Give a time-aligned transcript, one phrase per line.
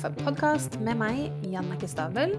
[0.00, 2.30] kaffepodkast med meg, Jannicke Stavel,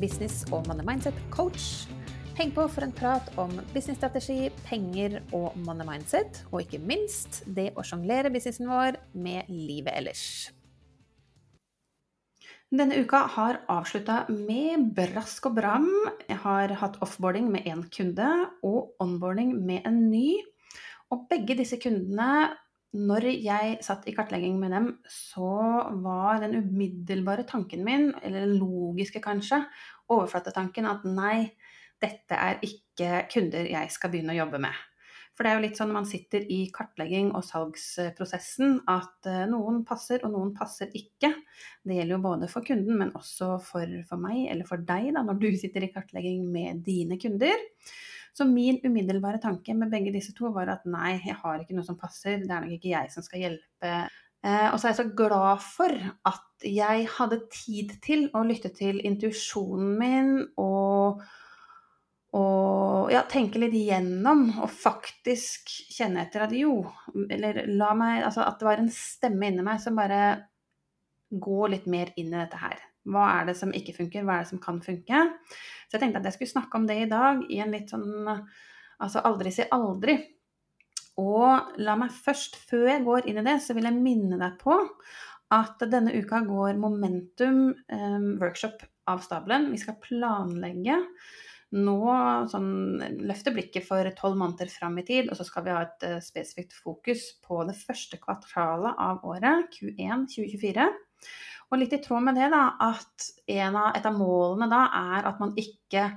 [0.00, 1.86] business- og money mindset-coach.
[2.34, 7.68] Heng på for en prat om businessstrategi, penger og money mindset, og ikke minst det
[7.78, 10.24] å sjonglere businessen vår med livet ellers.
[12.74, 15.88] Denne uka har avslutta med brask og bram.
[16.26, 18.32] Jeg har hatt offboarding med én kunde
[18.66, 20.40] og onboarding med en ny.
[21.14, 22.56] Og begge disse kundene
[22.96, 25.50] når jeg satt i kartlegging med dem, så
[26.02, 29.64] var den umiddelbare tanken min, eller den logiske kanskje,
[30.12, 31.50] overflatetanken at nei,
[32.02, 34.84] dette er ikke kunder jeg skal begynne å jobbe med.
[35.36, 39.42] For det er jo litt sånn når man sitter i kartlegging og salgsprosessen at eh,
[39.50, 41.28] noen passer og noen passer ikke.
[41.84, 45.24] Det gjelder jo både for kunden, men også for, for meg eller for deg da,
[45.26, 47.52] når du sitter i kartlegging med dine kunder.
[48.36, 51.86] Så min umiddelbare tanke med begge disse to var at nei, jeg har ikke noe
[51.86, 53.92] som passer, det er nok ikke jeg som skal hjelpe.
[54.44, 55.94] Eh, og så er jeg så glad for
[56.28, 61.22] at jeg hadde tid til å lytte til intuisjonen min og,
[62.36, 66.82] og ja, tenke litt igjennom og faktisk kjenne etter at jo,
[67.14, 70.20] eller la meg Altså at det var en stemme inni meg som bare
[71.32, 72.84] går litt mer inn i dette her.
[73.06, 75.24] Hva er det som ikke funker, hva er det som kan funke?
[75.86, 78.26] Så jeg tenkte at jeg skulle snakke om det i dag i en litt sånn
[78.26, 80.16] altså aldri si aldri.
[81.20, 84.58] Og la meg først, før jeg går inn i det, så vil jeg minne deg
[84.60, 84.76] på
[85.54, 89.70] at denne uka går Momentum um, workshop av stabelen.
[89.72, 90.98] Vi skal planlegge
[91.76, 91.98] nå
[92.50, 96.06] sånn, løfte blikket for tolv måneder fram i tid, og så skal vi ha et
[96.06, 100.88] uh, spesifikt fokus på det første kvartalet av året, Q1 2024.
[101.70, 105.40] Og litt i tråd med det, da, at av, et av målene da er at
[105.42, 106.08] man ikke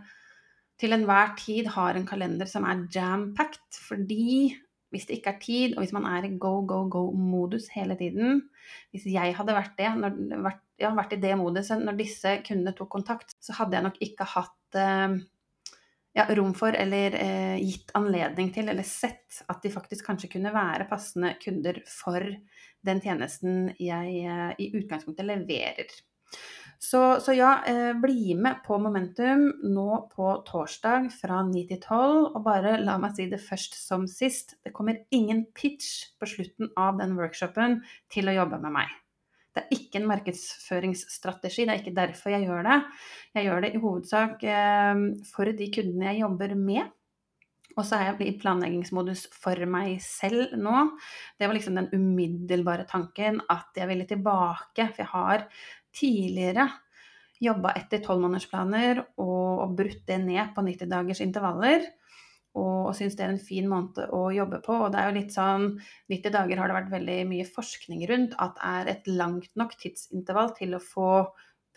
[0.80, 3.80] til enhver tid har en kalender som er jam-packed.
[3.88, 4.53] Fordi
[4.94, 8.42] hvis det ikke er tid, og hvis man er i go, go, go-modus hele tiden
[8.89, 12.73] Hvis jeg hadde vært, det, når, vært, ja, vært i det moduset når disse kundene
[12.77, 15.20] tok kontakt, så hadde jeg nok ikke hatt eh,
[16.17, 20.53] ja, rom for eller eh, gitt anledning til eller sett at de faktisk kanskje kunne
[20.53, 22.23] være passende kunder for
[22.86, 25.92] den tjenesten jeg eh, i utgangspunktet leverer.
[26.80, 32.30] Så, så ja, eh, bli med på Momentum nå på torsdag fra 9 til 12.
[32.30, 34.55] Og bare la meg si det først som sist.
[34.64, 37.81] Det kommer ingen pitch på slutten av den workshopen
[38.14, 38.95] til å jobbe med meg.
[39.59, 42.77] Det er ikke en markedsføringsstrategi, det er ikke derfor jeg gjør det.
[43.36, 45.02] Jeg gjør det i hovedsak eh,
[45.33, 46.95] for de kundene jeg jobber med.
[47.75, 50.86] Og så er jeg i planleggingsmodus for meg selv nå.
[51.39, 54.87] Det var liksom den umiddelbare tanken at jeg ville tilbake.
[54.95, 55.45] For jeg har
[55.95, 56.70] tidligere
[57.43, 61.87] jobba etter tolvmånedersplaner og, og brutt det ned på 90 dagers intervaller.
[62.58, 64.73] Og, syns det er en fin måned å jobbe på.
[64.73, 65.67] Og det er jo litt sånn
[66.10, 70.55] 90 dager har det vært veldig mye forskning rundt at er et langt nok tidsintervall
[70.58, 71.11] til å få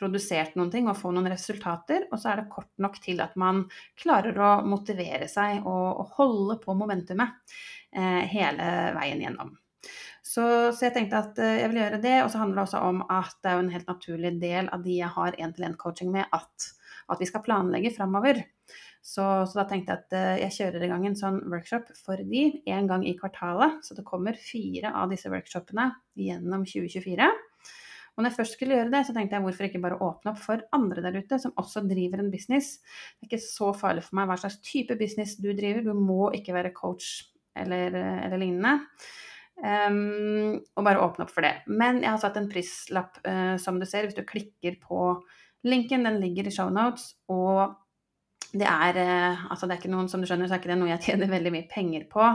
[0.03, 3.37] produsert noen ting og få noen resultater, og så er det kort nok til at
[3.39, 3.67] man
[4.01, 7.55] klarer å motivere seg og holde på momentumet
[7.95, 9.53] eh, hele veien gjennom.
[10.23, 12.83] Så, så, jeg tenkte at eh, jeg vil gjøre det, og så handler det også
[12.87, 16.29] om at det er jo en helt naturlig del av de jeg har én-til-én-coaching med,
[16.31, 16.69] at,
[17.09, 18.45] at, vi skal planlegge framover.
[19.03, 22.21] Så, så, da tenkte jeg at eh, jeg kjører i gang en sånn workshop for
[22.23, 23.81] de en gang i kvartalet.
[23.83, 27.27] Så det kommer fire av disse workshopene gjennom 2024.
[28.13, 30.41] Og når jeg først skulle gjøre det, så tenkte jeg hvorfor ikke bare åpne opp
[30.45, 32.77] for andre der ute som også driver en business.
[33.17, 36.29] Det er ikke så farlig for meg hva slags type business du driver, du må
[36.37, 37.25] ikke være coach
[37.59, 38.77] eller, eller lignende.
[39.63, 41.55] Um, og bare åpne opp for det.
[41.71, 45.15] Men jeg har satt en prislapp, uh, som du ser, hvis du klikker på
[45.67, 46.05] linken.
[46.07, 47.15] Den ligger i shownotes.
[47.33, 47.75] Og
[48.53, 50.93] det er, uh, altså det er ikke noen, som du skjønner, så er ikke noe
[50.93, 52.31] jeg tjener veldig mye penger på.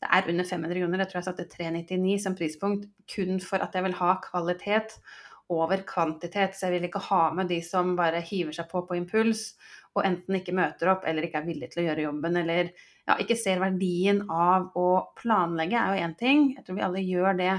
[0.00, 1.02] Det er under 500 kroner.
[1.02, 4.98] Jeg tror jeg satte 399 som prispunkt kun for at jeg vil ha kvalitet
[5.52, 6.56] over kvantitet.
[6.56, 9.52] Så jeg vil ikke ha med de som bare hiver seg på på impuls
[9.96, 12.68] og enten ikke møter opp eller ikke er villig til å gjøre jobben eller
[13.06, 16.48] ja, ikke ser verdien av å planlegge, er jo én ting.
[16.56, 17.52] Jeg tror vi alle gjør det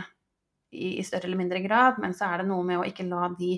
[0.75, 3.31] i, i større eller mindre grad, men så er det noe med å ikke la
[3.39, 3.55] de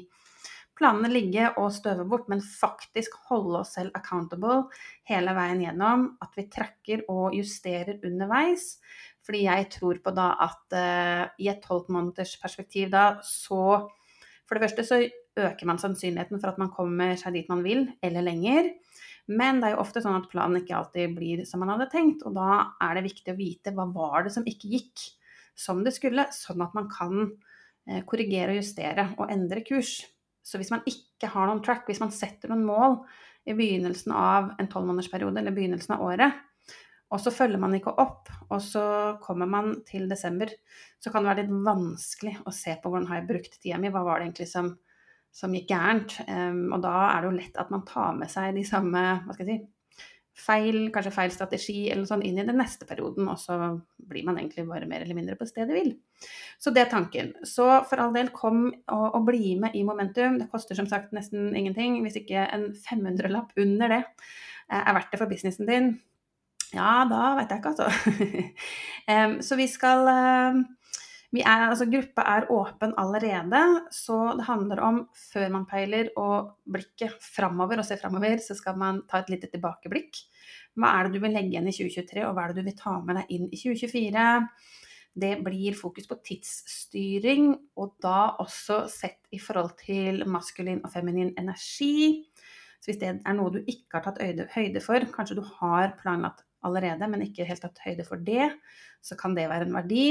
[0.79, 4.63] planene ligge og støve bort, men faktisk holde oss selv accountable
[5.09, 6.07] hele veien gjennom.
[6.23, 8.77] At vi tracker og justerer underveis.
[9.27, 13.87] Fordi jeg tror på da at uh, i et tolvmåneders perspektiv da, så
[14.49, 14.97] For det første så
[15.37, 18.71] øker man sannsynligheten for at man kommer seg dit man vil, eller lenger.
[19.29, 22.23] Men det er jo ofte sånn at planen ikke alltid blir som man hadde tenkt,
[22.25, 25.03] og da er det viktig å vite hva var det som ikke gikk
[25.53, 29.99] som det skulle, sånn at man kan uh, korrigere og justere og endre kurs.
[30.49, 32.97] Så hvis man ikke har noen track, hvis man setter noen mål
[33.49, 36.39] i begynnelsen av en tolvmånedersperiode eller begynnelsen av året,
[37.09, 38.83] og så følger man ikke opp, og så
[39.23, 40.51] kommer man til desember,
[41.01, 43.89] så kan det være litt vanskelig å se på hvordan har jeg brukt tida mi,
[43.93, 44.69] hva var det egentlig som,
[45.33, 46.19] som gikk gærent.
[46.29, 49.35] Um, og da er det jo lett at man tar med seg de samme hva
[49.35, 49.65] skal jeg si,
[50.39, 53.57] feil, kanskje feil strategi eller sånn inn i den neste perioden, og så
[54.09, 55.93] blir man egentlig bare mer eller mindre på stedet hvil.
[56.61, 57.33] Så det er tanken.
[57.47, 60.39] Så for all del, kom og, og, bli med i Momentum.
[60.41, 65.13] Det koster som sagt nesten ingenting, hvis ikke en 500-lapp under det eh, er verdt
[65.13, 65.93] det for businessen din.
[66.73, 67.87] Ja, da veit jeg ikke, altså.
[69.47, 70.67] så vi skal vi
[71.37, 73.61] er, altså, gruppa er åpen allerede,
[73.93, 78.79] så det handler om før man peiler og blikket framover og ser framover, så skal
[78.81, 80.17] man ta et lite tilbakeblikk.
[80.79, 82.79] Hva er det du vil legge igjen i 2023, og hva er det du vil
[82.79, 84.25] ta med deg inn i 2024?
[85.19, 91.35] Det blir fokus på tidsstyring, og da også sett i forhold til maskulin og feminin
[91.37, 92.25] energi.
[92.79, 94.21] Så hvis det er noe du ikke har tatt
[94.55, 98.49] høyde for, kanskje du har planlagt allerede, men ikke helt tatt høyde for det,
[99.03, 100.05] så kan det være en verdi.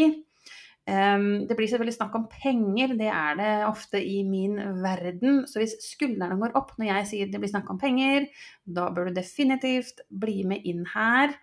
[0.88, 5.42] Det blir selvfølgelig snakk om penger, det er det ofte i min verden.
[5.44, 8.24] Så hvis skuldrene går opp når jeg sier det blir snakk om penger,
[8.64, 11.34] da bør du definitivt bli med inn her.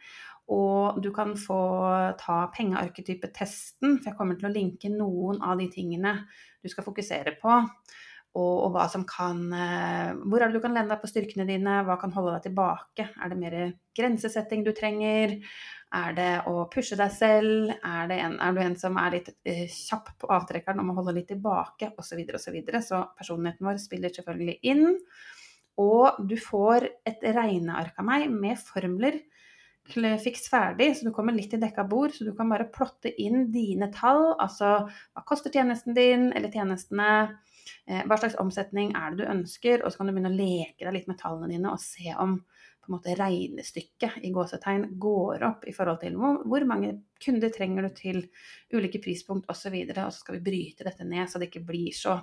[0.53, 1.59] Og du kan få
[2.21, 6.19] ta pengearketypetesten, for jeg kommer til å linke noen av de tingene
[6.61, 7.61] du skal fokusere på.
[8.35, 11.45] Og, og, hva som kan eh, Hvor er det du kan lene deg på styrkene
[11.47, 11.77] dine?
[11.87, 13.07] Hva kan holde deg tilbake?
[13.15, 13.55] Er det mer
[13.95, 15.37] grensesetting du trenger?
[15.95, 17.71] Er det å pushe deg selv?
[17.79, 21.15] Er, en, er du en som er litt uh, kjapp på avtrekkeren om å holde
[21.19, 22.25] litt tilbake, osv..
[22.41, 24.99] Så, videre, og så, så personligheten vår spiller selvfølgelig inn.
[25.81, 29.23] Og du får et regneark av meg med formler
[29.85, 32.13] fiks ferdig, så du kommer litt i dekka bord.
[32.13, 34.33] Så du kan bare plotte inn dine tall.
[34.39, 37.37] Altså hva koster tjenesten din, eller tjenestene?
[37.87, 39.83] Eh, hva slags omsetning er det du ønsker?
[39.83, 42.39] Og så kan du begynne å leke deg litt med tallene dine og se om
[42.85, 47.51] på en måte regnestykket i gåsetegn går opp i forhold til hvor, hvor mange kunder
[47.53, 48.21] trenger du til
[48.73, 49.73] ulike prispunkt osv.
[49.73, 52.19] Og, så og så skal vi bryte dette ned så det ikke blir så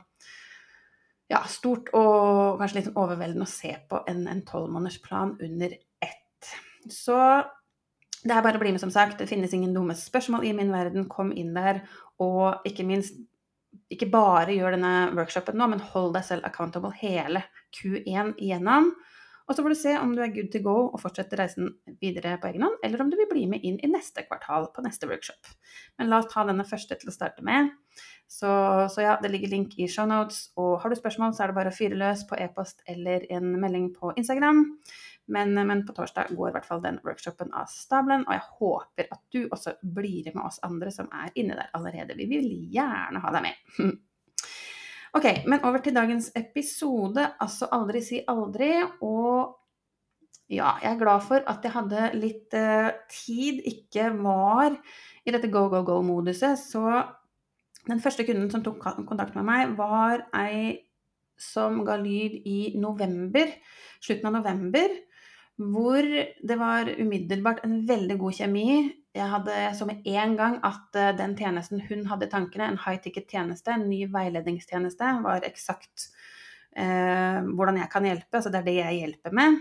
[1.32, 6.54] ja, stort og kanskje litt overveldende å se på en tolvmånedersplan under ett.
[6.90, 7.18] Så
[8.22, 9.18] det er bare å bli med, som sagt.
[9.18, 11.08] Det finnes ingen dumme spørsmål i min verden.
[11.10, 11.82] Kom inn der.
[12.22, 13.16] Og ikke minst,
[13.90, 17.42] ikke bare gjør denne workshopen nå, men hold deg selv accountable hele
[17.74, 18.92] Q1 igjennom.
[19.48, 21.72] Og så får du se om du er good to go og fortsetter reisen
[22.02, 24.84] videre på egen hånd, eller om du vil bli med inn i neste kvartal på
[24.86, 25.52] neste workshop.
[25.98, 27.72] Men la oss ta denne første til å starte med.
[28.32, 28.48] Så,
[28.88, 30.46] så ja, det ligger link i shownotes.
[30.60, 33.50] Og har du spørsmål, så er det bare å fyre løs på e-post eller en
[33.60, 34.64] melding på Instagram.
[35.32, 39.12] Men, men, på torsdag går i hvert fall den workshopen av stabelen, og jeg håper
[39.14, 42.16] at du også blir med oss andre som er inne der allerede.
[42.18, 44.00] Vi vil gjerne ha deg med.
[45.12, 47.24] Ok, men over til dagens episode.
[47.44, 48.70] Altså aldri si aldri.
[49.04, 49.58] Og
[50.48, 54.78] ja, jeg er glad for at jeg hadde litt uh, tid, ikke var
[55.26, 56.56] i dette go, go, go-moduset.
[56.56, 56.86] Så
[57.84, 60.80] den første kunden som tok kontakt med meg, var ei
[61.36, 63.52] som ga lyd i november.
[64.00, 64.96] Slutten av november.
[65.60, 68.68] Hvor det var umiddelbart en veldig god kjemi
[69.12, 72.80] jeg hadde så med en gang at uh, den tjenesten hun hadde i tankene, en
[72.80, 76.08] high ticket-tjeneste, en ny veiledningstjeneste, var eksakt
[76.76, 78.38] eh, hvordan jeg kan hjelpe.
[78.38, 79.60] Altså det er det jeg hjelper med.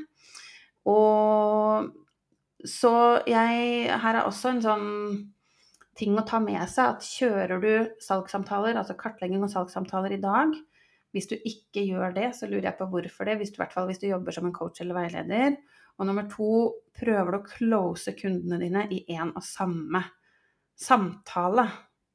[0.87, 1.91] Og
[2.65, 2.93] så
[3.29, 4.89] jeg Her er også en sånn
[5.97, 7.71] ting å ta med seg at kjører du
[8.01, 10.53] salgssamtaler, altså kartlegging og salgssamtaler i dag,
[11.11, 13.75] hvis du ikke gjør det, så lurer jeg på hvorfor det, hvis du, i hvert
[13.75, 15.57] fall hvis du jobber som en coach eller veileder.
[16.01, 16.49] Og nummer to,
[16.97, 20.01] prøver du å close kundene dine i én og samme
[20.81, 21.67] samtale.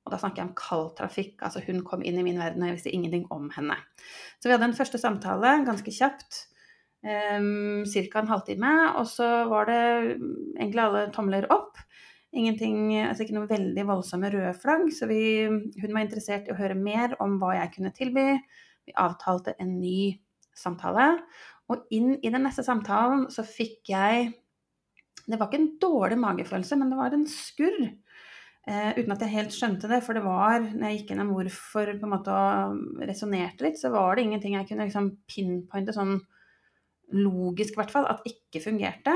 [0.06, 1.38] Og da snakker jeg om kald trafikk.
[1.46, 3.78] Altså hun kom inn i min verden, og jeg visste ingenting om henne.
[4.38, 6.44] Så vi hadde en første samtale ganske kjapt.
[7.06, 8.20] Um, Ca.
[8.20, 8.74] en halvtime.
[8.98, 9.80] Og så var det
[10.58, 11.78] egentlig alle tomler opp.
[12.36, 14.90] Ingenting, altså ikke noe veldig voldsomme røde flagg.
[14.94, 18.28] Så vi, hun var interessert i å høre mer om hva jeg kunne tilby.
[18.86, 20.16] Vi avtalte en ny
[20.56, 21.12] samtale.
[21.72, 24.32] Og inn i den neste samtalen så fikk jeg
[25.26, 27.80] Det var ikke en dårlig magefølelse, men det var en skurr.
[28.66, 31.90] Eh, uten at jeg helt skjønte det, for det var, når jeg gikk gjennom hvorfor
[31.90, 36.16] på en måte og resonnerte litt, så var det ingenting jeg kunne liksom pinpointe sånn
[37.14, 39.14] logisk, i hvert fall, at ikke fungerte.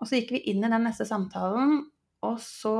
[0.00, 1.82] Og så gikk vi inn i den neste samtalen,
[2.24, 2.76] og så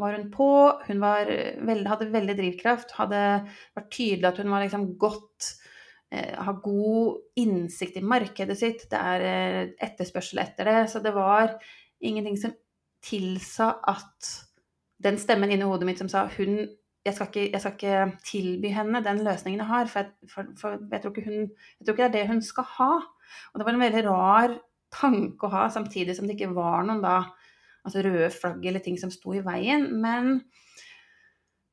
[0.00, 0.48] var hun på.
[0.86, 2.94] Hun var hadde veldig drivkraft.
[2.96, 3.22] Hadde
[3.76, 5.52] vært tydelig at hun var liksom godt
[6.12, 10.78] har god innsikt i markedet sitt, det er eh, etterspørsel etter det.
[10.92, 11.56] Så det var
[12.02, 12.54] ingenting som
[13.02, 14.32] tilsa at
[15.02, 16.62] den stemmen inni hodet mitt som sa hun
[17.02, 20.50] jeg skal, ikke, jeg skal ikke tilby henne den løsningen jeg har, for, jeg, for,
[20.60, 22.90] for jeg, tror hun, jeg, tror ikke det er det hun skal ha.
[23.50, 24.54] Og det var en veldig rar
[24.94, 27.16] tanke å ha, samtidig som det ikke var noen da,
[27.82, 29.88] altså røde flagg eller ting som sto i veien.
[30.04, 30.44] Men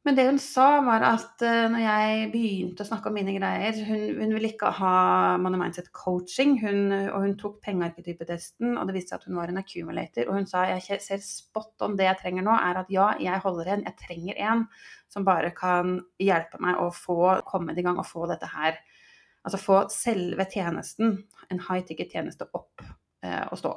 [0.08, 3.76] Men det hun sa, var at uh, når jeg begynte å snakke om mine greier
[3.84, 4.94] Hun, hun ville ikke ha
[5.42, 9.52] Money Mindset coaching, hun, og hun tok pengearketypetesten, og det viste seg at hun var
[9.52, 10.30] en accumulator.
[10.30, 13.44] Og hun sa jeg ser spot on det jeg trenger nå, er at ja, jeg
[13.44, 14.64] holder en, jeg trenger en
[15.12, 18.80] som bare kan hjelpe meg å få kommet i gang og få dette her
[19.48, 21.14] Altså få selve tjenesten,
[21.48, 23.72] en high ticket-tjeneste, opp uh, og stå.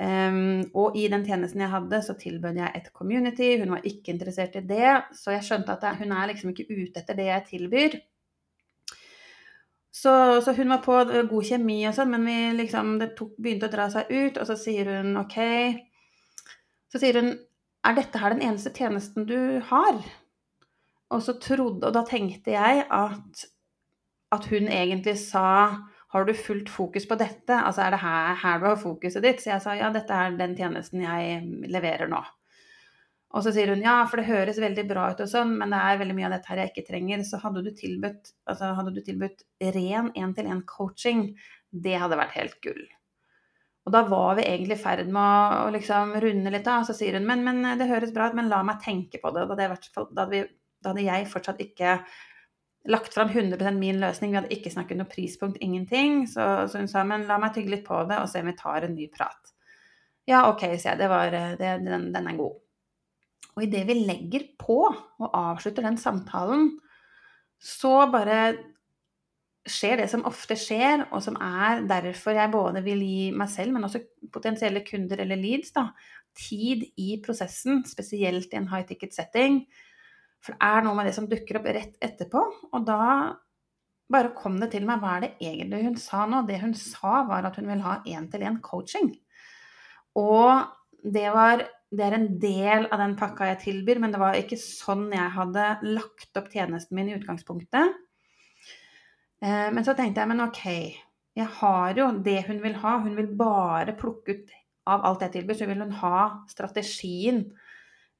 [0.00, 3.50] Um, og i den tjenesten jeg hadde, så tilbød jeg et community.
[3.60, 7.02] Hun var ikke interessert i det, så jeg skjønte at hun er liksom ikke ute
[7.02, 7.98] etter det jeg tilbyr.
[9.92, 13.68] Så, så hun var på god kjemi og sånn, men vi liksom, det tok, begynte
[13.68, 15.36] å dra seg ut, og så sier hun OK.
[16.90, 17.32] Så sier hun
[17.80, 20.00] Er dette her den eneste tjenesten du har?
[21.10, 23.44] Og så trodde Og da tenkte jeg at,
[24.36, 25.78] at hun egentlig sa
[26.10, 27.54] har du fullt fokus på dette?
[27.54, 29.42] Altså er det her, her, du har fokuset ditt?
[29.42, 31.40] Så jeg sa ja, dette er den tjenesten jeg
[31.70, 32.20] leverer nå.
[33.30, 35.78] Og så sier hun ja, for det høres veldig bra ut og sånn, men det
[35.78, 37.22] er veldig mye av dette her jeg ikke trenger.
[37.26, 39.44] Så hadde du tilbudt, altså hadde du tilbudt
[39.76, 41.28] ren én-til-én-coaching,
[41.70, 42.82] det hadde vært helt gull.
[43.86, 46.88] Og da var vi egentlig i ferd med å, liksom runde litt av.
[46.88, 49.46] Så sier hun men, men det høres bra ut, men la meg tenke på det.
[49.46, 49.68] Da hadde,
[50.42, 50.50] jeg,
[50.82, 51.94] da hadde, jeg fortsatt ikke
[52.88, 54.32] lagt fram 100% min løsning.
[54.32, 56.24] Vi hadde ikke snakket noe prispunkt, ingenting.
[56.30, 58.56] Så, så, hun sa men la meg tygge litt på det og se om vi
[58.58, 59.54] tar en ny prat.
[60.28, 61.00] Ja, OK, sier jeg.
[61.02, 62.58] Det var, det, den, den, er god.
[63.56, 66.70] Og idet vi legger på og avslutter den samtalen,
[67.60, 68.40] så bare
[69.68, 73.74] skjer det som ofte skjer, og som er derfor jeg både vil gi meg selv,
[73.74, 74.00] men også
[74.32, 75.90] potensielle kunder eller leads, da,
[76.38, 79.60] tid i prosessen, spesielt i en high ticket setting,
[80.40, 82.42] for det er noe med det som dukker opp rett etterpå.
[82.72, 83.00] Og da
[84.10, 86.42] bare kom det til meg hva er det egentlig hun sa nå.
[86.48, 89.12] Det hun sa, var at hun vil ha én-til-én-coaching.
[90.18, 90.64] Og
[91.04, 94.58] det var det er en del av den pakka jeg tilbyr, men det var ikke
[94.60, 97.96] sånn jeg hadde lagt opp tjenesten min i utgangspunktet.
[99.42, 100.62] Eh, men så tenkte jeg men ok,
[101.40, 102.94] jeg har jo det hun vil ha.
[103.02, 104.54] Hun vil bare plukke ut
[104.90, 107.42] av alt jeg tilbyr, så vil hun ha strategien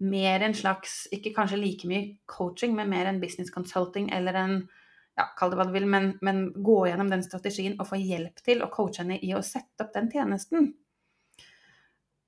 [0.00, 4.54] mer en slags, ikke kanskje like mye coaching, men mer en business consulting eller en
[5.18, 8.40] ja, kall det hva du vil, men, men, gå gjennom den strategien og få hjelp
[8.44, 10.70] til å coache henne i å sette opp den tjenesten.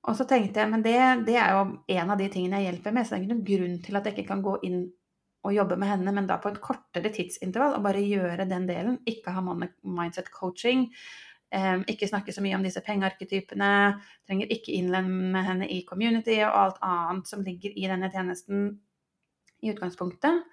[0.03, 0.97] Og så tenkte jeg, men det,
[1.29, 1.63] det, er jo
[1.95, 4.09] en av de tingene jeg hjelper med, så det er ikke noen grunn til at
[4.09, 4.81] jeg ikke kan gå inn
[5.43, 8.99] og jobbe med henne, men da på et kortere tidsintervall og bare gjøre den delen.
[9.09, 10.85] Ikke ha mindset coaching,
[11.91, 13.71] ikke snakke så mye om disse pengearketypene.
[14.27, 18.69] Trenger ikke innlemme henne i community og alt annet som ligger i denne tjenesten
[19.63, 20.43] i utgangspunktet.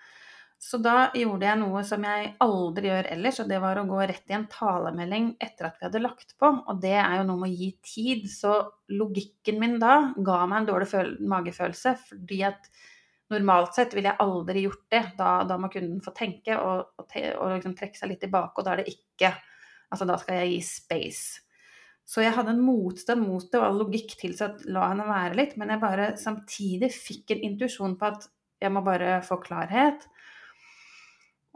[0.61, 4.03] Så da gjorde jeg noe som jeg aldri gjør ellers, og det var å gå
[4.11, 6.51] rett i en talemelding etter at vi hadde lagt på.
[6.53, 8.27] Og det er jo noe med å gi tid.
[8.29, 8.53] Så
[8.93, 12.69] logikken min da ga meg en dårlig magefølelse, fordi at
[13.33, 15.03] normalt sett ville jeg aldri gjort det.
[15.17, 18.69] Da, da må kunden få tenke og, og, og liksom trekke seg litt tilbake, og
[18.69, 19.33] da er det ikke
[19.91, 21.41] Altså da skal jeg gi space.
[22.11, 25.37] Så jeg hadde en motstand mot det, og all logikk tilsa at la henne være
[25.39, 28.27] litt, men jeg bare samtidig fikk en intuisjon på at
[28.61, 30.09] jeg må bare få klarhet.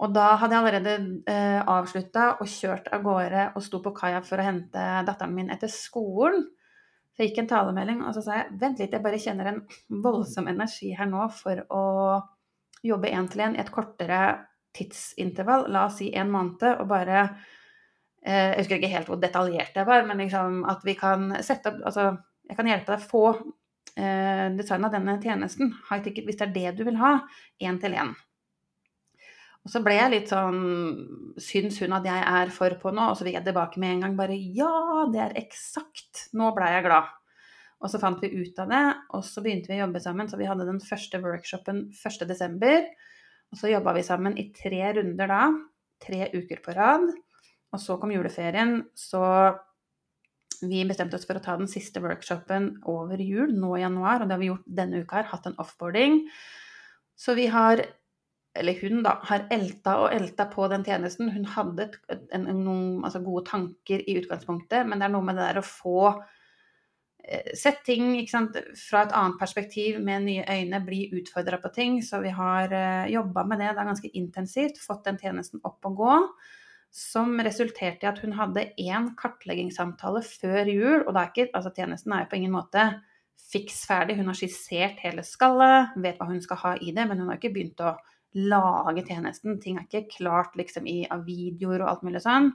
[0.03, 0.95] Og da hadde jeg allerede
[1.31, 5.53] eh, avslutta og kjørt av gårde og sto på kaia for å hente datteren min
[5.55, 6.49] etter skolen.
[7.15, 9.61] Så jeg gikk en talemelding, og så sa jeg vent litt, jeg bare kjenner en
[10.03, 11.85] voldsom energi her nå for å
[12.85, 14.23] jobbe én til én i et kortere
[14.75, 17.29] tidsintervall, la oss si en måned, og bare
[18.25, 21.83] jeg husker ikke helt hvor detaljert det var, men liksom at vi kan sette opp
[21.85, 22.07] Altså,
[22.49, 23.25] jeg kan hjelpe deg å få
[24.01, 27.19] eh, designa denne tjenesten, high ticket, hvis det er det du vil ha,
[27.61, 28.15] én til én.
[29.65, 30.59] Og så ble jeg litt sånn
[31.41, 33.07] Syns hun at jeg er for på nå?
[33.09, 36.27] Og så fikk jeg tilbake med en gang bare Ja, det er eksakt!
[36.37, 37.13] Nå ble jeg glad.
[37.85, 38.83] Og så fant vi ut av det,
[39.17, 40.29] og så begynte vi å jobbe sammen.
[40.31, 42.87] Så vi hadde den første workshopen 1.12.
[43.53, 45.43] Og så jobba vi sammen i tre runder da.
[46.05, 47.09] Tre uker på rad.
[47.75, 49.25] Og så kom juleferien, så
[50.63, 54.29] vi bestemte oss for å ta den siste workshopen over jul, nå i januar, og
[54.29, 56.23] det har vi gjort denne uka her, hatt en offboarding.
[57.19, 57.83] Så vi har,
[58.59, 61.33] eller hun da, har elta og elta på den tjenesten.
[61.35, 61.91] Hun hadde
[62.35, 65.67] en, noen altså gode tanker i utgangspunktet, men det er noe med det der å
[65.67, 65.99] få
[67.27, 72.03] eh, sett ting sant, fra et annet perspektiv med nye øyne, bli utfordra på ting.
[72.07, 75.91] Så vi har uh, jobba med det det er ganske intensivt, fått den tjenesten opp
[75.91, 76.21] og gå
[76.95, 81.01] som resulterte i at hun hadde én kartleggingssamtale før jul.
[81.03, 82.85] Og er ikke, altså tjenesten er jo på ingen måte
[83.51, 84.15] fiks ferdig.
[84.21, 87.41] Hun har skissert hele skallet, vet hva hun skal ha i det, men hun har
[87.41, 87.97] ikke begynt å
[88.39, 89.59] lage tjenesten.
[89.63, 92.53] Ting er ikke klart liksom i, av videoer og alt mulig sånn.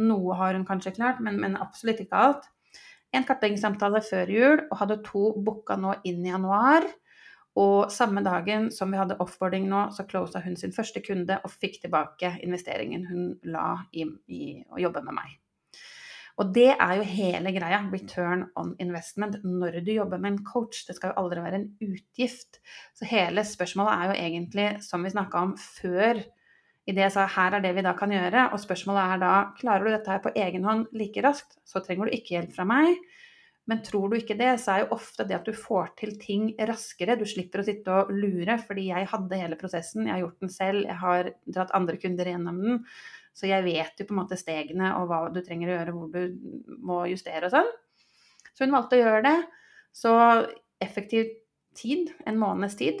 [0.00, 2.48] Noe har hun kanskje klart, men, men absolutt ikke alt.
[3.14, 6.88] En kartleggingssamtale før jul, og hadde to booka nå inn i januar.
[7.60, 11.54] Og samme dagen som vi hadde offboarding nå, så closa hun sin første kunde og
[11.54, 14.44] fikk tilbake investeringen hun la i, i
[14.74, 15.36] å jobbe med meg.
[16.42, 20.82] Og det er jo hele greia, return on investment, når du jobber med en coach.
[20.88, 22.58] Det skal jo aldri være en utgift.
[22.98, 26.18] Så hele spørsmålet er jo egentlig, som vi snakka om før,
[26.84, 29.34] i det jeg sa her er det vi da kan gjøre, og spørsmålet er da
[29.56, 32.66] klarer du dette her på egen hånd like raskt, så trenger du ikke hjelp fra
[32.68, 32.98] meg.
[33.70, 36.50] Men tror du ikke det, så er jo ofte det at du får til ting
[36.68, 37.16] raskere.
[37.16, 40.52] Du slipper å sitte og lure, fordi jeg hadde hele prosessen, jeg har gjort den
[40.52, 42.82] selv, jeg har dratt andre kunder gjennom den.
[43.34, 46.12] Så jeg vet jo på en måte stegene og hva du trenger å gjøre, hvor
[46.12, 47.72] du må justere og sånn.
[48.54, 49.38] Så hun valgte å gjøre det.
[49.96, 50.12] Så
[50.84, 51.32] effektiv
[51.74, 53.00] tid, en måneds tid,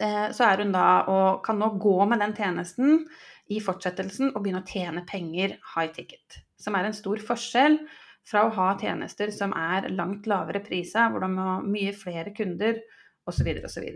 [0.00, 3.02] eh, så er hun da og kan nå gå med den tjenesten
[3.50, 6.40] i fortsettelsen og begynne å tjene penger high ticket.
[6.60, 7.80] Som er en stor forskjell
[8.26, 12.80] fra å ha tjenester som er langt lavere priser, hvor de har mye flere kunder
[13.28, 13.48] osv.
[13.64, 13.88] osv.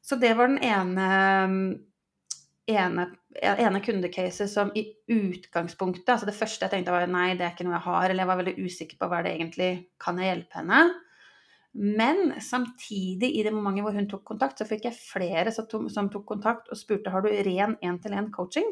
[0.00, 1.08] Så, det var den ene,
[2.70, 3.06] ene,
[3.44, 7.68] ene kundecaset som i utgangspunktet altså Det første jeg tenkte var nei, det er ikke
[7.68, 10.62] noe jeg har, eller jeg var veldig usikker på hva det egentlig kan jeg hjelpe
[10.62, 10.82] henne.
[11.72, 16.24] Men samtidig, i det momentet hvor hun tok kontakt, så fikk jeg flere som tok
[16.26, 18.66] kontakt og spurte har du ren én-til-én-coaching.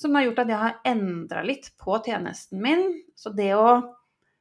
[0.00, 2.86] Som har gjort at jeg har endra litt på tjenesten min.
[3.18, 3.80] Så det å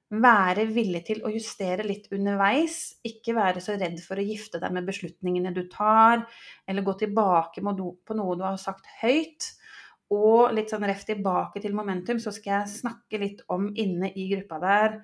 [0.09, 4.73] være villig til å justere litt underveis, ikke være så redd for å gifte deg
[4.73, 6.23] med beslutningene du tar,
[6.65, 9.51] eller gå tilbake på noe du har sagt høyt.
[10.09, 14.29] Og litt sånn ref tilbake til momentum, så skal jeg snakke litt om inne i
[14.31, 15.01] gruppa der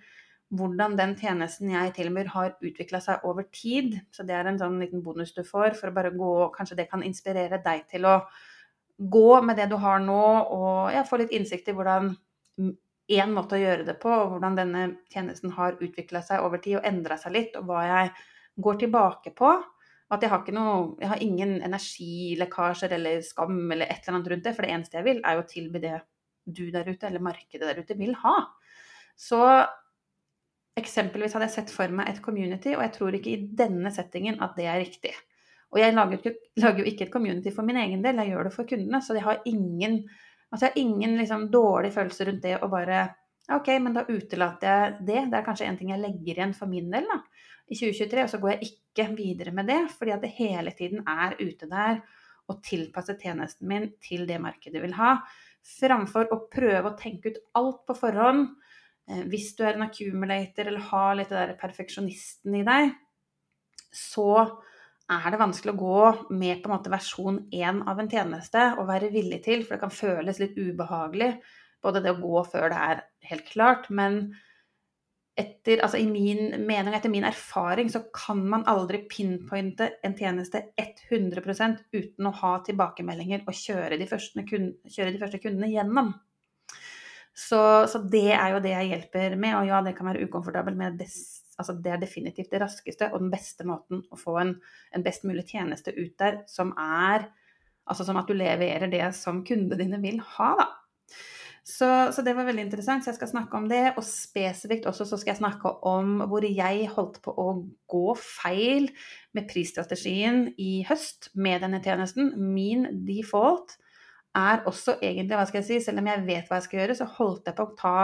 [0.55, 3.97] hvordan den tjenesten jeg tilbyr, har utvikla seg over tid.
[4.13, 6.89] Så det er en sånn liten bonus du får for å bare gå Kanskje det
[6.91, 8.19] kan inspirere deg til å
[8.97, 10.23] gå med det du har nå,
[10.55, 12.13] og ja, få litt innsikt i hvordan
[13.11, 16.79] én måte å gjøre det på, og hvordan denne tjenesten har utvikla seg over tid
[16.79, 18.11] og endra seg litt, og hva jeg
[18.65, 19.51] går tilbake på.
[20.13, 24.27] At jeg har, ikke noe, jeg har ingen energilekkasjer eller skam eller et eller annet
[24.31, 24.53] rundt det.
[24.53, 25.95] For det eneste jeg vil, er jo å tilby det
[26.45, 28.35] du der ute, eller markedet der ute, vil ha.
[29.17, 29.41] Så
[30.77, 34.37] eksempelvis hadde jeg sett for meg et community, og jeg tror ikke i denne settingen
[34.45, 35.15] at det er riktig.
[35.75, 38.55] Og jeg lager, lager, jo ikke et community for min egen del, jeg gjør det
[38.55, 39.01] for kundene.
[39.03, 39.99] Så jeg har ingen,
[40.47, 43.03] altså ingen liksom dårlig følelse rundt det å bare
[43.53, 45.19] OK, men da utelater jeg det.
[45.29, 47.19] Det er kanskje en ting jeg legger igjen for min del da,
[47.67, 48.23] i 2023.
[48.23, 51.69] Og så går jeg ikke videre med det, fordi at det hele tiden er ute
[51.69, 51.99] der
[52.45, 55.17] og tilpasse tjenesten min til det markedet vil ha.
[55.65, 58.47] Framfor å prøve å tenke ut alt på forhånd.
[59.09, 62.93] Eh, hvis du er en accumulator eller har litt det der perfeksjonisten i deg,
[63.93, 64.29] så
[65.11, 65.99] er det vanskelig å gå
[66.33, 69.83] med på en måte versjon én av en tjeneste og være villig til, for det
[69.83, 71.35] kan føles litt ubehagelig,
[71.85, 74.23] både det å gå før det er helt klart, men
[75.35, 80.61] etter, altså i min mening etter min erfaring så kan man aldri pinpointe en tjeneste
[80.79, 86.13] 100% uten å ha tilbakemeldinger og kjøre de første, kjøre de første kundene gjennom.
[87.35, 87.59] Så,
[87.91, 90.95] så, det er jo det jeg hjelper med, og ja, det kan være ukomfortabelt, men
[90.95, 91.09] det
[91.59, 94.55] altså det er definitivt det raskeste og den beste måten å få en,
[94.95, 97.29] en best mulig tjeneste ut der, som er
[97.85, 100.65] Altså som at du leverer det som kundene dine vil ha, da.
[101.65, 103.95] Så, så, det var veldig interessant, så jeg skal snakke om det.
[103.97, 107.47] Og spesifikt også så skal jeg snakke om hvor jeg holdt på å
[107.89, 108.91] gå feil
[109.33, 112.35] med prisstrategien i høst med denne tjenesten.
[112.37, 113.79] Min default
[114.37, 116.97] er også egentlig, hva skal jeg si, selv om jeg vet hva jeg skal gjøre,
[116.99, 117.99] så holdt jeg på å ta,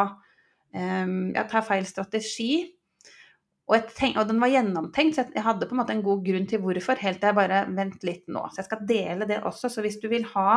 [0.73, 2.53] um, ja, ta feil strategi
[3.71, 6.47] og, tenk, og, den var gjennomtenkt, så jeg hadde på en måte en god grunn
[6.49, 8.41] til hvorfor, helt til jeg bare Vent litt nå.
[8.51, 9.69] Så jeg skal dele det også.
[9.71, 10.55] Så hvis du vil ha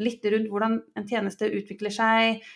[0.00, 2.46] litt rundt hvordan en tjeneste utvikler seg,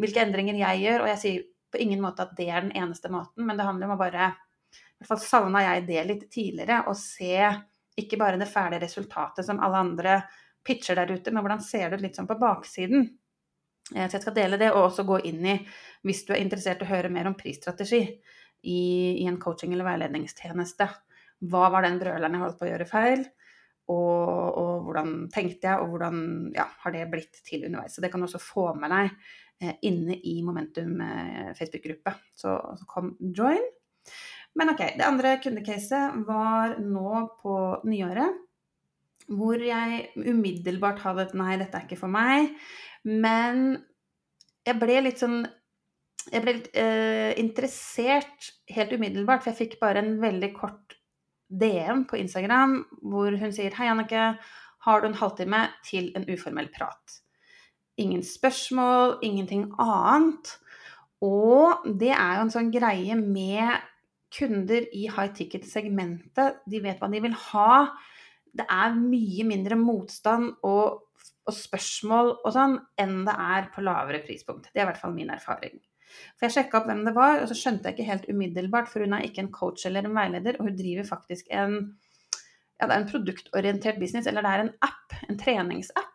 [0.00, 3.10] hvilke endringer jeg gjør Og jeg sier på ingen måte at det er den eneste
[3.10, 6.82] måten, men det handler om å bare I hvert fall savna jeg det litt tidligere.
[6.90, 7.36] Å se
[8.02, 10.16] ikke bare det ferdige resultatet som alle andre
[10.66, 13.06] pitcher der ute, men hvordan ser det ut litt sånn på baksiden.
[13.94, 15.54] Eh, så jeg skal dele det, og også gå inn i,
[16.02, 18.02] hvis du er interessert i å høre mer om prisstrategi
[18.66, 20.88] i, i en coaching- eller veiledningstjeneste.
[21.46, 23.26] Hva var den brøleren jeg holdt på å gjøre feil?
[23.86, 26.22] Og, og hvordan tenkte jeg, og hvordan
[26.56, 27.94] ja, har det blitt til underveis.
[27.94, 29.12] Så det kan du også få med deg
[29.62, 32.16] eh, inne i Momentum eh, Facebook-gruppe.
[32.34, 33.62] Så, så, kom join.
[34.58, 38.42] Men ok, det andre kundecaset var nå på nyåret.
[39.26, 42.54] Hvor jeg umiddelbart hadde et nei, dette er ikke for meg.
[43.06, 43.76] Men
[44.66, 45.44] jeg ble litt sånn
[46.26, 50.96] jeg ble litt eh, interessert helt umiddelbart, for jeg fikk bare en veldig kort
[51.46, 54.32] DM på Instagram hvor hun sier Hei, Annike,
[54.86, 57.20] har du en halvtime til en uformell prat?
[58.02, 60.56] Ingen spørsmål, ingenting annet.
[61.24, 63.86] Og det er jo en sånn greie med
[64.36, 67.72] kunder i high ticket-segmentet, de vet hva de vil ha.
[68.56, 71.06] Det er mye mindre motstand og,
[71.46, 74.72] og spørsmål og sånn enn det er på lavere prispunkt.
[74.72, 75.78] Det er i hvert fall min erfaring.
[76.36, 79.04] For jeg sjekka opp hvem det var, og så skjønte jeg ikke helt umiddelbart, for
[79.04, 81.78] hun er ikke en coach eller en veileder, og hun driver faktisk en
[82.76, 86.12] ja, en produktorientert business, eller det er en app, en treningsapp.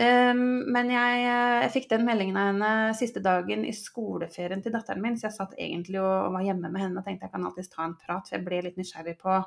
[0.00, 5.02] Um, men jeg, jeg, fikk den meldingen av henne siste dagen i skoleferien til datteren
[5.02, 7.48] min, så jeg satt egentlig og, og var hjemme med henne og tenkte jeg kan
[7.48, 9.40] alltids ta en prat, for jeg ble litt nysgjerrig på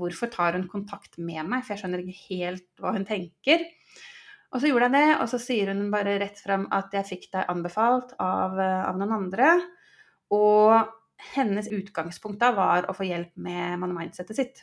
[0.00, 3.68] hvorfor tar hun kontakt med meg, for jeg skjønner ikke helt hva hun tenker.
[4.54, 7.24] Og så gjorde jeg det, og så sier hun bare rett frem at jeg fikk
[7.32, 9.48] deg anbefalt av, eh, av noen andre.
[10.34, 10.76] Og
[11.34, 14.62] hennes utgangspunkt da var å få hjelp med mindsetet sitt.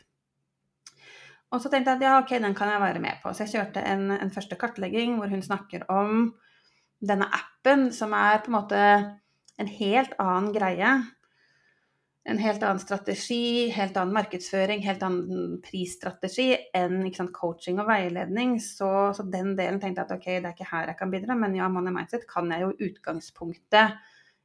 [1.51, 3.33] Og så tenkte jeg at ja, ok, den kan jeg være med på.
[3.35, 6.29] Så jeg kjørte en, en første kartlegging hvor hun snakker om
[7.03, 8.83] denne appen, som er på en måte
[9.59, 10.93] en helt annen greie
[12.23, 18.59] en helt annen strategi, helt annen markedsføring, helt annen prisstrategi enn sant, coaching og veiledning.
[18.61, 21.37] Så, så, den delen tenkte jeg at ok, det er ikke her jeg kan bidra,
[21.39, 23.97] men ja, Money Mindset kan jeg jo utgangspunktet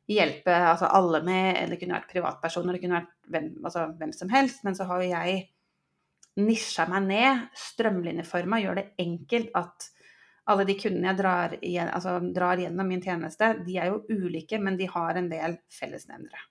[0.07, 4.17] hjelpe altså alle med, eller det kunne vært privatpersoner, det kunne vært hvem, altså, hvem
[4.17, 4.65] som helst.
[4.65, 5.37] Men så har jo jeg
[6.41, 9.91] nisja meg ned, strømlinjeforma, gjør det enkelt at
[10.49, 11.57] alle de kundene jeg drar,
[11.91, 16.47] altså, drar gjennom min tjeneste, de er jo ulike, men de har en del fellesnevnere.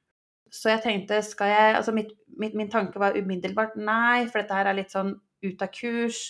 [0.55, 4.55] Så jeg tenkte, skal jeg Altså mitt, mitt, min tanke var umiddelbart nei, for dette
[4.55, 5.13] her er litt sånn
[5.45, 6.21] ut av kurs.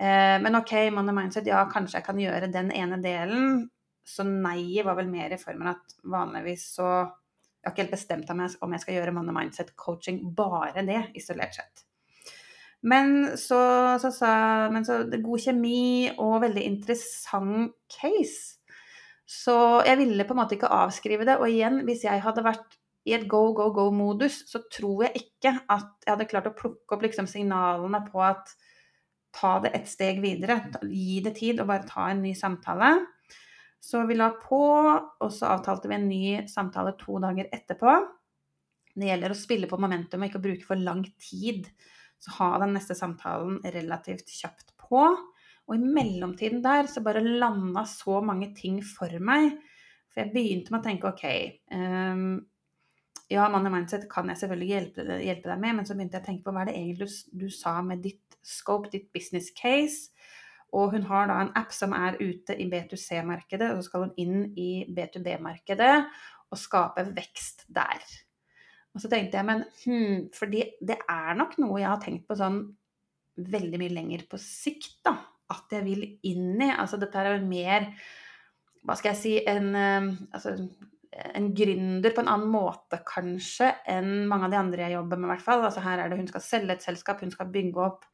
[0.00, 3.68] Eh, men OK, money mindset, ja, kanskje jeg kan gjøre den ene delen.
[4.04, 6.88] Så nei var vel mer i formen at vanligvis så
[7.64, 10.98] Jeg har ikke helt bestemt meg om jeg skal gjøre money mindset coaching, bare det,
[11.16, 11.86] isolert sett.
[12.84, 13.60] Men så,
[14.02, 14.32] så sa
[14.68, 18.58] Men så god kjemi og veldig interessant case.
[19.24, 21.38] Så jeg ville på en måte ikke avskrive det.
[21.40, 25.52] Og igjen, hvis jeg hadde vært i et go, go, go-modus, så tror jeg ikke
[25.68, 28.54] at jeg hadde klart å plukke opp liksom signalene på at
[29.34, 30.60] ta det et steg videre.
[30.88, 32.94] Gi det tid og bare ta en ny samtale.
[33.84, 34.62] Så vi la på,
[35.20, 37.98] og så avtalte vi en ny samtale to dager etterpå.
[38.94, 41.68] Det gjelder å spille på momentum og ikke å bruke for lang tid.
[42.22, 45.02] Så ha den neste samtalen relativt kjapt på.
[45.64, 49.58] Og i mellomtiden der så bare landa så mange ting for meg.
[50.12, 51.24] For jeg begynte med å tenke OK
[51.74, 52.38] um,
[53.32, 56.28] ja, Money Mindset kan jeg selvfølgelig hjelpe, hjelpe, deg med, men så begynte jeg å
[56.28, 60.12] tenke på hva er det egentlig du, du sa med ditt scope, ditt business case.
[60.74, 64.14] Og hun har da en app som er ute i B2C-markedet, og så skal hun
[64.20, 65.94] inn i B2B-markedet
[66.50, 68.02] og skape vekst der.
[68.94, 72.36] Og så tenkte jeg, men hmm, fordi det er nok noe jeg har tenkt på
[72.38, 72.60] sånn
[73.34, 75.16] veldig mye lenger på sikt, da.
[75.54, 76.70] At jeg vil inn i.
[76.70, 77.90] Altså dette er jo mer
[78.84, 80.54] hva skal jeg si, en eh, altså,
[81.14, 85.28] en gründer på en annen måte kanskje enn mange av de andre jeg jobber med,
[85.28, 85.62] i hvert fall.
[85.66, 88.08] Altså her er det hun skal selge et selskap, hun skal bygge opp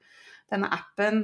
[0.52, 1.22] denne appen.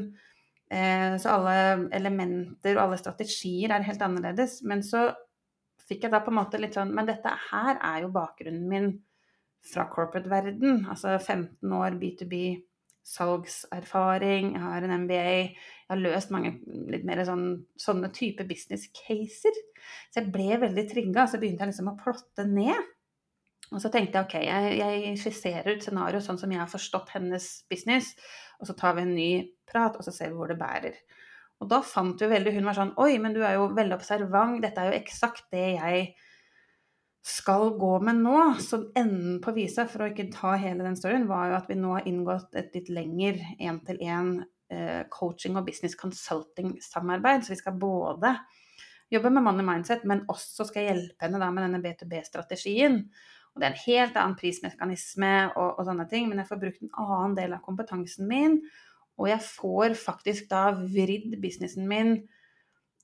[0.73, 1.57] Eh, så alle
[1.95, 4.61] elementer og alle strategier er helt annerledes.
[4.67, 5.09] Men så
[5.87, 8.89] fikk jeg da på en måte litt sånn Men dette her er jo bakgrunnen min
[9.67, 10.87] fra corporate-verden.
[10.91, 12.41] Altså 15 år B2B
[13.07, 16.57] salgserfaring, jeg har en MBA, jeg har løst mange
[16.91, 17.47] litt mer sånn,
[17.79, 19.55] sånne type business caser.
[20.11, 22.93] Så jeg ble veldig trigga, så begynte jeg liksom å plotte ned.
[23.73, 27.15] Og så tenkte jeg ok, jeg, jeg skisserer ut scenarioet sånn som jeg har forstått
[27.17, 28.13] hennes business,
[28.61, 29.31] og så tar vi en ny
[29.69, 30.99] prat, og så ser vi hvor det bærer.
[31.63, 34.59] Og da fant vi veldig Hun var sånn Oi, men du er jo veldig observant.
[34.61, 36.03] Dette er jo eksakt det jeg
[37.27, 38.55] skal gå med nå.
[38.63, 41.79] Så enden på visa, for å ikke ta hele den storyen, var jo at vi
[41.79, 44.37] nå har inngått et litt lengre én-til-én
[44.71, 47.43] eh, coaching og business consulting-samarbeid.
[47.43, 48.37] Så vi skal både
[49.11, 53.03] jobbe med money mindset, men også skal hjelpe henne da med denne B2B-strategien.
[53.55, 56.83] Og det er en helt annen prismekanisme og, og, sånne ting, men jeg får brukt
[56.85, 58.61] en annen del av kompetansen min.
[59.17, 62.19] Og jeg får faktisk da vridd businessen min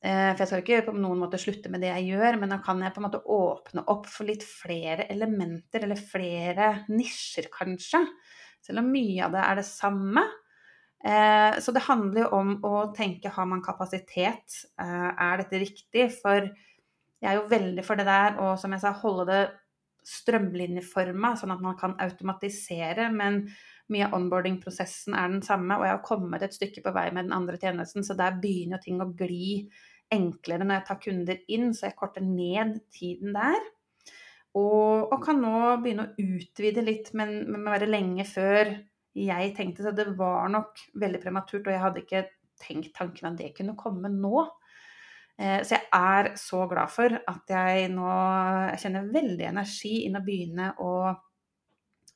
[0.02, 2.80] for jeg skal ikke på noen måte slutte med det jeg gjør, men da kan
[2.82, 8.00] jeg på en måte åpne opp for litt flere elementer, eller flere nisjer, kanskje.
[8.62, 10.24] Selv om mye av det er det samme.
[11.04, 16.06] Eh, så det handler jo om å tenke har man kapasitet, eh, er dette riktig?
[16.20, 19.42] For jeg er jo veldig for det der, og som jeg sa, holde det
[20.06, 23.08] strømlinjeforma, sånn at man kan automatisere.
[23.14, 23.44] Men
[23.92, 27.26] mye av onboarding-prosessen er den samme, og jeg har kommet et stykke på vei med
[27.26, 29.68] den andre tjenesten, så der begynner jo ting å gli
[30.12, 33.60] enklere når jeg tar kunder inn, så jeg korter ned tiden der.
[34.58, 38.74] Og, og kan nå begynne å utvide litt, men, men være lenge før
[39.16, 39.86] jeg tenkte.
[39.86, 42.26] Så det var nok veldig prematurt, og jeg hadde ikke
[42.62, 44.44] tenkt tanken at det kunne komme nå.
[45.40, 48.08] Eh, så jeg er så glad for at jeg nå
[48.74, 50.92] jeg kjenner veldig energi inn å begynne å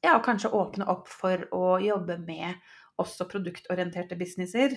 [0.04, 2.60] ja, kanskje åpne opp for å jobbe med
[3.00, 4.76] også produktorienterte businesser.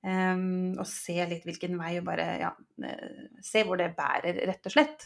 [0.00, 2.54] Um, og se litt hvilken vei og bare ja,
[2.88, 5.04] eh, se hvor det bærer, rett og slett.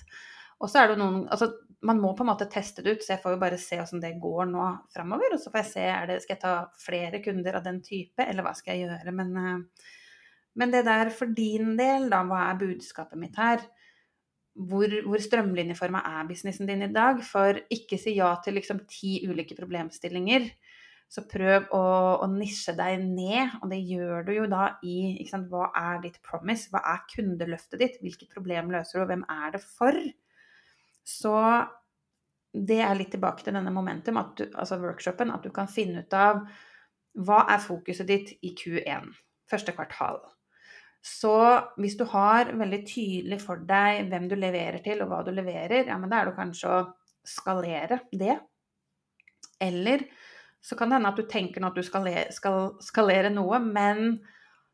[0.62, 1.50] Og så er det noen Altså,
[1.84, 4.00] man må på en måte teste det ut, så jeg får jo bare se åssen
[4.00, 5.34] det går nå framover.
[5.34, 8.46] Og så får jeg se det, skal jeg ta flere kunder av den type, eller
[8.46, 9.14] hva skal jeg gjøre.
[9.18, 9.90] Men, uh,
[10.62, 13.66] men det der for din del, da, hva er budskapet mitt her?
[14.54, 17.18] Hvor, hvor strømlinjeforma er businessen din i dag?
[17.26, 20.46] For ikke si ja til liksom ti ulike problemstillinger.
[21.14, 21.80] Så prøv å,
[22.24, 26.66] å, nisje deg ned, og det gjør du jo da i Hva er ditt promise?
[26.72, 28.00] Hva er kundeløftet ditt?
[28.02, 30.00] Hvilket problem løser du, og hvem er det for?
[31.06, 31.36] Så
[32.54, 36.18] det er litt tilbake til denne momentum, du, altså workshopen, at du kan finne ut
[36.18, 36.42] av
[37.14, 39.10] hva er fokuset ditt i Q1,
[39.50, 40.18] første kvartal.
[41.04, 41.34] Så
[41.78, 45.84] hvis du har veldig tydelig for deg hvem du leverer til, og hva du leverer,
[45.90, 46.84] ja, men da er det kanskje å
[47.28, 48.38] skalere det.
[49.62, 50.08] Eller
[50.64, 54.16] så kan det hende at du tenker at du skal, skal skalere noe, men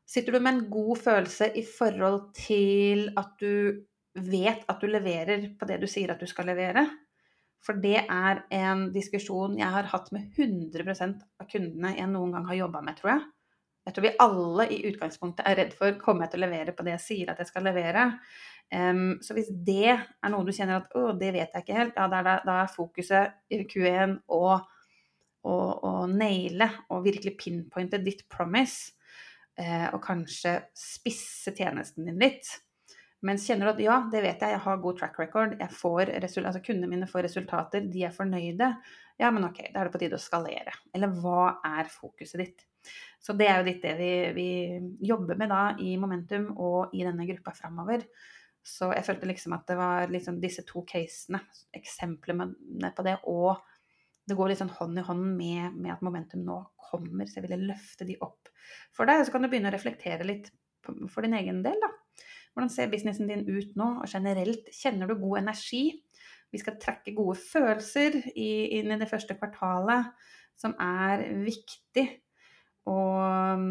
[0.07, 3.83] sitter du med en god følelse i forhold til at du
[4.15, 6.87] vet at du leverer på det du sier at du skal levere?
[7.61, 12.49] For det er en diskusjon jeg har hatt med 100% av kundene jeg noen gang
[12.49, 13.27] har jobba med, tror jeg.
[13.87, 16.87] Jeg tror vi alle i utgangspunktet er redd for kommer jeg til å levere på
[16.87, 18.07] det jeg sier at jeg skal levere.
[18.71, 21.97] Um, så hvis det er noe du kjenner at å, det vet jeg ikke helt,
[21.99, 24.69] ja, da da er fokuset i Q1 og
[25.47, 28.97] å, å naile og virkelig pinpointe ditt promise,
[29.59, 32.51] eh, og kanskje spisse tjenesten din litt.
[33.27, 36.89] Mens kjenner du at ja, det vet jeg, jeg har god track record, altså kundene
[36.89, 38.71] mine får resultater, de er fornøyde.
[39.21, 40.73] Ja, men ok, da er det på tide å skalere.
[40.97, 42.65] Eller hva er fokuset ditt?
[43.21, 44.49] Så det er jo litt det vi, vi
[45.05, 48.07] jobber med da i Momentum og i denne gruppa framover.
[48.65, 51.43] Så jeg følte liksom at det var liksom disse to casene,
[51.77, 52.49] eksemplene
[52.97, 53.61] på det, og
[54.31, 56.59] det går litt sånn hånd i hånd med, med, at momentum nå
[56.91, 58.51] kommer, så jeg ville løfte de opp
[58.97, 59.21] for deg.
[59.21, 60.51] Og så kan du begynne å reflektere litt
[60.83, 61.91] for din egen del, da.
[62.51, 65.85] Hvordan ser businessen din ut nå, og generelt, kjenner du god energi?
[66.51, 70.11] Vi skal trekke gode følelser i, inn i det første kvartalet,
[70.59, 72.07] som er viktig.
[72.91, 73.69] Og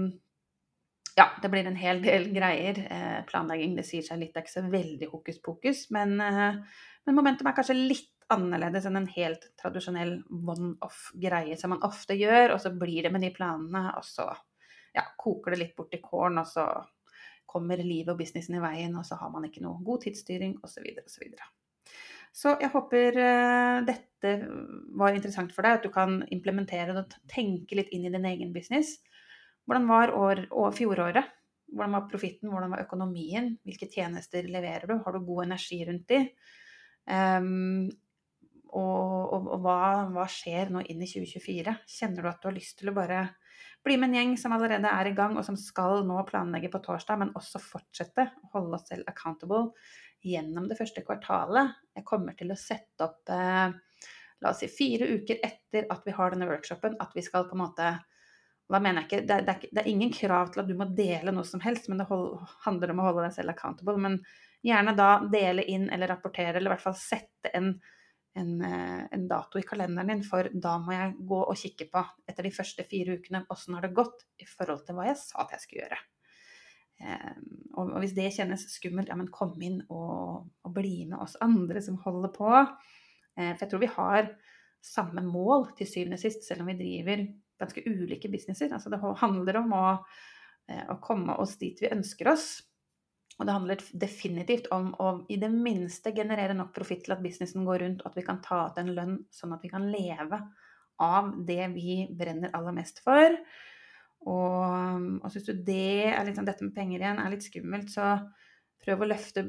[1.19, 2.79] ja, det blir en hel del greier.
[2.87, 6.61] Eh, planlegging, det sier seg litt, det er ikke så veldig hokus pokus, men, eh,
[7.05, 12.55] men momentum er kanskje litt annerledes enn en helt tradisjonell one-off-greie som man ofte gjør,
[12.55, 14.27] og så blir det med de planene, og så
[14.95, 16.67] ja, koker det litt bort i kålen, og så
[17.49, 20.85] kommer livet og businessen i veien, og så har man ikke noe god tidsstyring, osv.
[21.01, 21.31] osv.
[22.29, 24.35] Så, jeg håper uh, dette
[24.99, 28.27] var interessant for deg, at du kan implementere det og tenke litt inn i din
[28.29, 28.99] egen business.
[29.65, 31.33] Hvordan var år, år, fjoråret?
[31.69, 32.49] Hvordan var profitten?
[32.53, 33.51] Hvordan var økonomien?
[33.65, 34.95] Hvilke tjenester leverer du?
[35.05, 36.21] Har du god energi rundt de?
[37.09, 37.89] Um,
[38.77, 39.79] og, og, og hva,
[40.13, 41.75] hva, skjer nå inn i 2024?
[41.89, 43.23] Kjenner du at du har lyst til å bare
[43.85, 46.81] bli med en gjeng som allerede er i gang, og som skal nå planlegge på
[46.83, 49.69] torsdag, men også fortsette å holde oss selv accountable
[50.25, 51.77] gjennom det første kvartalet?
[51.95, 53.69] Jeg kommer til å sette opp eh,
[54.39, 57.57] la oss si fire uker etter at vi har denne workshopen, at vi skal på
[57.57, 57.91] en måte
[58.69, 60.75] da mener jeg ikke, det er, det, er, det er, ingen krav til at du
[60.77, 62.35] må dele noe som helst, men det hold,
[62.67, 63.95] handler om å holde deg selv accountable.
[63.97, 64.19] Men
[64.65, 67.71] gjerne da dele inn eller rapportere, eller i hvert fall sette en
[68.37, 72.03] en, eh, en, dato i kalenderen din, for da må jeg gå og kikke på
[72.29, 75.43] etter de første fire ukene åssen har det gått i forhold til hva jeg sa
[75.43, 75.99] at jeg skulle gjøre.
[76.99, 77.43] Um,
[77.79, 81.81] og, hvis det kjennes skummelt, ja, men kom inn og, og bli med oss andre
[81.83, 82.49] som holder på.
[82.51, 84.33] Uh, for jeg tror vi har
[84.83, 87.23] samme mål til syvende og sist, selv om vi driver
[87.59, 88.71] ganske ulike businesser.
[88.75, 92.51] Altså det handler om å, uh, å komme oss dit vi ønsker oss.
[93.39, 97.63] Og det handler definitivt om å i det minste generere nok profitt til at businessen
[97.67, 100.41] går rundt, og at vi kan ta ut en lønn sånn at vi kan leve
[100.99, 103.37] av det vi brenner aller mest for.
[104.27, 108.17] Og, og syns du det er liksom, dette med penger igjen er litt skummelt, så
[108.83, 109.45] prøv å løfte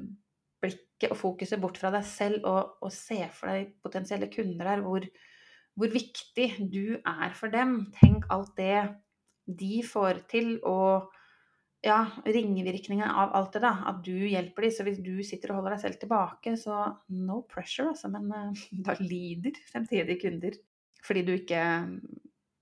[0.62, 4.84] blikket og fokuset bort fra deg selv og, og se for deg potensielle kunder der,
[4.86, 5.06] hvor,
[5.74, 7.80] hvor viktig du er for dem.
[7.98, 8.84] Tenk alt det
[9.50, 11.10] de får til, og
[11.80, 13.72] ja, ringvirkningene av alt det, da.
[13.88, 14.74] At du hjelper dem.
[14.74, 16.82] Så hvis du sitter og holder deg selv tilbake, så
[17.16, 18.10] no pressure, altså.
[18.12, 20.58] Men uh, da lider fremtidige kunder.
[21.00, 21.62] Fordi du ikke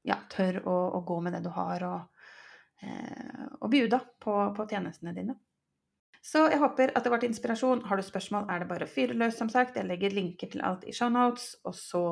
[0.07, 2.29] ja, tør å, å, gå med det du har, og,
[2.87, 5.35] eh, og bjuda på, på, tjenestene dine.
[6.23, 7.83] Så jeg håper at det var til inspirasjon.
[7.89, 9.77] Har du spørsmål, er det bare å fyre løs, som sagt.
[9.79, 11.51] Jeg legger linker til alt i shownotes.
[11.67, 12.05] Og så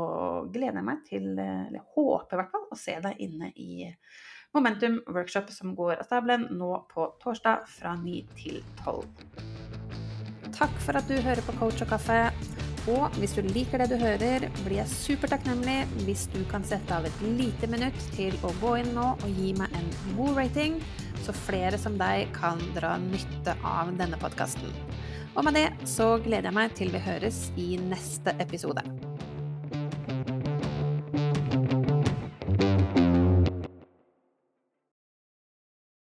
[0.51, 3.87] gleder jeg meg til, eller håper i hvert fall, å se deg inne i
[4.57, 9.03] Momentum workshop som går av stabelen nå på torsdag fra 9 til 12.
[10.57, 12.16] Takk for at du hører på Coach og kaffe.
[12.88, 17.05] Og hvis du liker det du hører, blir jeg supertakknemlig hvis du kan sette av
[17.05, 20.79] et lite minutt til å gå inn nå og gi meg en god rating,
[21.27, 24.73] så flere som deg kan dra nytte av denne podkasten.
[25.37, 28.87] Og med det så gleder jeg meg til vi høres i neste episode.